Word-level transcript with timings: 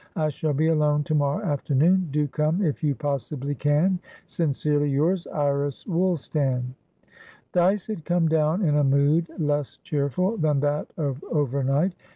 I 0.15 0.29
shall 0.29 0.53
be 0.53 0.65
alone 0.65 1.03
tomorrow 1.03 1.45
afternoon. 1.45 2.07
Do 2.11 2.27
come 2.27 2.63
if 2.63 2.83
you 2.83 2.95
possibly 2.95 3.53
can. 3.53 3.99
"Sincerely 4.25 4.89
yours, 4.89 5.27
"IRIS 5.27 5.85
WOOLSTAN." 5.85 6.73
Dyce 7.53 7.85
had 7.85 8.03
come 8.03 8.27
down 8.27 8.63
in 8.63 8.75
a 8.77 8.83
mood 8.83 9.27
less 9.37 9.77
cheerful 9.77 10.37
than 10.37 10.59
that 10.61 10.87
of 10.97 11.23
over 11.25 11.63
night. 11.63 11.93